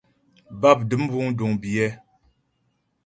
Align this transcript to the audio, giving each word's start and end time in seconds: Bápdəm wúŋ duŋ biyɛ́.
Bápdəm 0.61 1.03
wúŋ 1.11 1.27
duŋ 1.37 1.51
biyɛ́. 1.61 1.89